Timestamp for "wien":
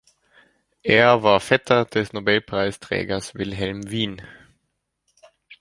3.91-4.19